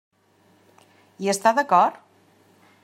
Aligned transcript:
Hi 1.25 1.31
està 1.35 1.55
d'acord? 1.59 2.03